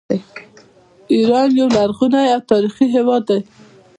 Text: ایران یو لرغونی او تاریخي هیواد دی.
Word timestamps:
ایران 1.13 1.49
یو 1.59 1.67
لرغونی 1.75 2.23
او 2.33 2.41
تاریخي 2.51 2.85
هیواد 2.95 3.21
دی. 3.29 3.39